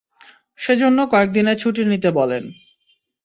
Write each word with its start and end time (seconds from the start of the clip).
সেজন্য 0.59 0.99
কয়েকদিনের 1.11 1.57
ছুটি 1.57 1.81
নিতে 1.85 2.09
বলেন। 2.11 2.43